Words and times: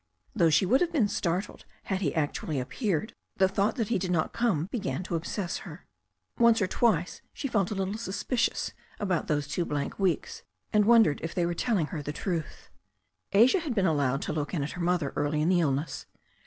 Though 0.35 0.49
she 0.49 0.65
would 0.65 0.81
have 0.81 0.91
been 0.91 1.07
startled 1.07 1.63
had 1.83 2.01
he 2.01 2.15
actually 2.15 2.59
appeared, 2.59 3.13
the 3.37 3.47
thought 3.47 3.75
that 3.75 3.89
he 3.89 3.99
did 3.99 4.09
not 4.09 4.33
come 4.33 4.65
began 4.71 5.03
to 5.03 5.13
obsess 5.13 5.57
her. 5.59 5.85
Once 6.39 6.59
or 6.59 6.65
twice 6.65 7.21
she 7.33 7.47
felt 7.47 7.69
a 7.69 7.75
little 7.75 7.99
suspicious 7.99 8.73
about 8.99 9.27
those 9.27 9.47
two 9.47 9.63
blank 9.63 9.99
weeks, 9.99 10.41
and 10.73 10.85
wondered 10.85 11.19
if 11.21 11.35
they 11.35 11.45
were 11.45 11.53
telling 11.53 11.85
her 11.93 12.01
the 12.01 12.11
truth. 12.13 12.71
Asia 13.31 13.59
had 13.59 13.75
been 13.75 13.85
allowed 13.85 14.23
to 14.23 14.33
look 14.33 14.55
in 14.55 14.63
at 14.63 14.71
her 14.71 14.81
mother 14.81 15.13
early 15.15 15.39
in 15.39 15.49
the 15.49 15.59
illness. 15.59 16.07